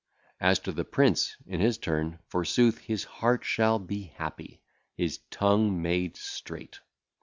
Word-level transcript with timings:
As 0.39 0.57
to 0.61 0.71
the 0.71 0.83
prince, 0.83 1.35
in 1.45 1.59
his 1.59 1.77
turn, 1.77 2.17
forsooth, 2.25 2.79
his 2.79 3.03
heart 3.03 3.43
shall 3.45 3.77
be 3.77 4.05
happy, 4.15 4.63
his 4.95 5.19
tongue 5.29 5.79
made 5.79 6.17
straight. 6.17 6.79